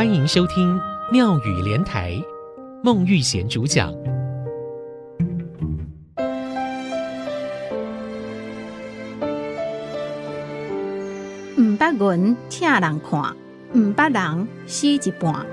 [0.00, 0.80] 欢迎收听
[1.12, 2.18] 妙语连台，
[2.82, 3.92] 孟玉贤主讲。
[11.54, 13.36] 毋捌银，请人看；
[13.74, 15.46] 毋捌人，死一半。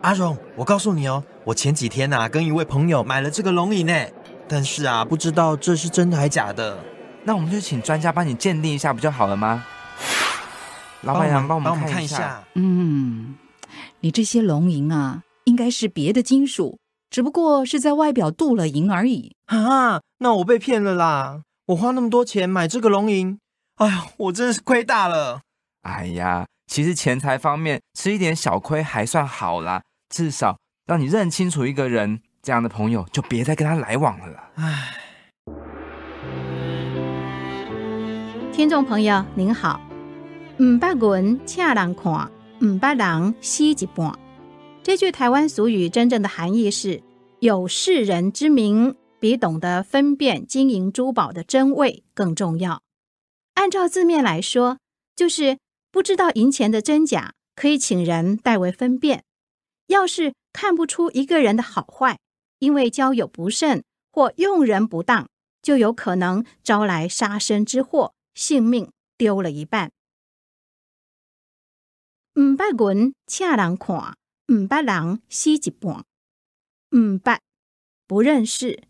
[0.00, 3.92] 阿荣，我告诉你哦，我前几天呐、啊、跟一位朋友买了这个龙椅呢，
[4.48, 6.78] 但是啊，不知道这是真的还假的。
[7.24, 9.64] 那我们就请专家帮你鉴定一下，不就好了吗？
[11.02, 11.94] 老板娘，帮我们看一下。
[11.94, 12.44] 看一下。
[12.54, 13.34] 嗯，
[14.00, 16.78] 你这些龙银啊，应该是别的金属，
[17.10, 19.34] 只不过是在外表镀了银而已。
[19.46, 21.42] 啊，那我被骗了啦！
[21.66, 23.38] 我花那么多钱买这个龙银，
[23.76, 25.40] 哎呀，我真的是亏大了。
[25.82, 29.82] 哎呀，其实钱财方面吃一点小亏还算好啦。
[30.08, 34.50] 至少让你认清楚一个人，这样的朋友就别再跟他来往了。
[34.56, 34.94] 唉，
[38.52, 39.80] 听众朋友您好，
[40.58, 44.12] 毋捌银，请人看；毋捌人，死一半。
[44.82, 47.02] 这句台湾俗语真正的含义是：
[47.40, 52.82] 有识人之明，比懂得分辨金银珠宝的真伪更重要。
[53.54, 54.76] 按照字面来说，
[55.16, 55.56] 就是
[55.90, 59.24] 不知道银钱的真假，可以请人代为分辨。
[59.86, 62.18] 要是看不出一个人的好坏，
[62.58, 65.26] 因为交友不慎或用人不当，
[65.62, 69.92] 就有可能招来杀身之祸，性命丢了一半。
[72.34, 74.14] 毋捌银，请人看；
[74.48, 76.04] 毋捌人，死一半。
[76.90, 77.38] 毋捌
[78.06, 78.82] 不认识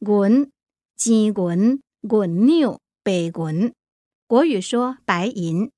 [0.00, 0.50] 银，
[0.96, 3.74] 钱银、银两、白银，
[4.26, 5.70] 国语说白银，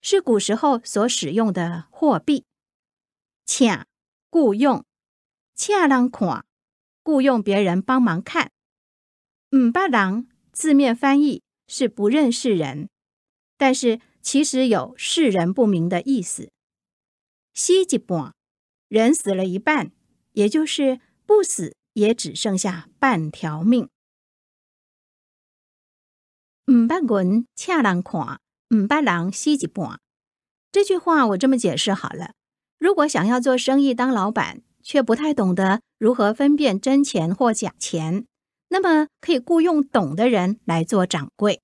[0.00, 2.44] 是古时候所使用的货币。
[3.44, 3.84] 请。
[4.30, 4.84] 雇佣，
[5.54, 6.44] 请人看，
[7.02, 8.52] 雇佣别人帮忙看。
[9.52, 12.88] 毋捌人字面翻译是不认识人，
[13.56, 16.50] 但是其实有识人不明的意思。
[17.54, 18.34] 死一半，
[18.88, 19.92] 人死了一半，
[20.32, 23.88] 也就是不死也只剩下半条命。
[26.66, 28.38] 毋捌滚，恰人看；
[28.70, 30.00] 毋捌人，死一半。
[30.70, 32.32] 这句话我这么解释好了。
[32.78, 38.26] 如果想要做生意当老板，却不太懂得如何分辨真钱或假钱，
[38.68, 41.60] 那么可以雇佣懂的人来做掌柜。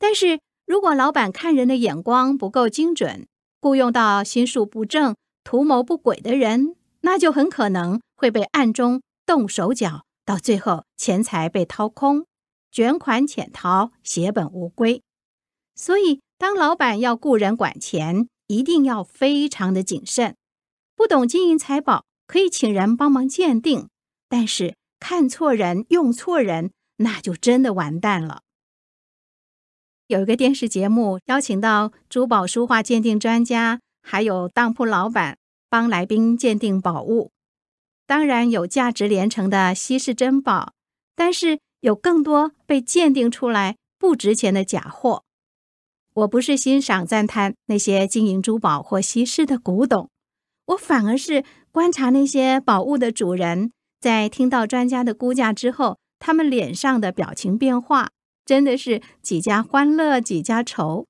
[0.00, 3.28] 但是如果老板看人的眼光不够精准，
[3.60, 12.24] 雇佣到心术不正、图谋不轨的人，那就很可能会被暗中动手脚，到最后钱财被掏空，
[12.72, 15.02] 卷款潜逃，血本无归。
[15.74, 20.34] 所以，当老板要雇人管钱，一定要非常的谨慎，
[20.96, 23.88] 不懂金银财宝可以请人帮忙鉴定，
[24.30, 28.40] 但是看错人、用错人，那就真的完蛋了。
[30.10, 35.38] 有一个电视节目邀请到珠宝书画鉴定专家，还有当铺老板
[35.68, 37.30] 帮来宾鉴定宝物，
[38.08, 40.72] 当然有价值连城的稀世珍宝，
[41.14, 45.22] 但是有更多被鉴定出来不值钱的假货。
[46.14, 50.10] 我不是欣赏赞叹那些金银珠宝或稀世的古董，
[50.66, 58.10] 我反而是观察那些宝物的主人，在听到专家的估价之后，他们脸上的表情变化，
[58.44, 61.06] 真的是几家欢乐几家愁。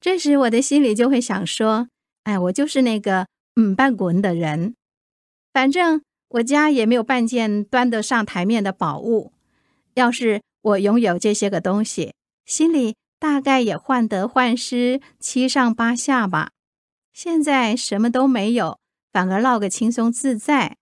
[0.00, 1.88] 这时我的心里就会想说
[2.24, 3.26] ：“哎，我就是那个
[3.56, 4.74] 嗯半滚的人，
[5.52, 9.32] 反正我家也没有半件端得上台面的宝物。
[9.94, 12.12] 要是我拥有这些个东西，
[12.44, 16.50] 心里……”大概也患得患失，七上八下吧。
[17.14, 18.78] 现在什么都没有，
[19.10, 20.76] 反而落个轻松自在。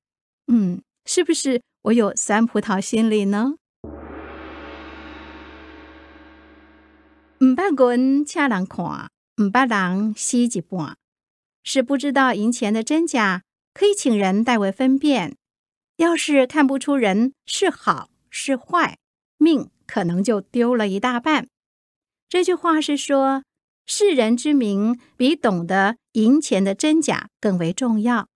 [0.48, 3.54] 嗯，是不是我有酸葡萄心理呢？
[7.42, 10.96] 毋捌银，请人看；毋捌人，死一半。
[11.64, 13.42] 是不知道银钱的真假，
[13.74, 15.36] 可以请人代为分辨。
[15.96, 18.96] 要是看不出人是好是坏，
[19.38, 21.48] 命可能就丢了一大半。
[22.28, 23.42] 这句话是说，
[23.86, 28.28] 识人之明比懂得银钱的真假更为重要。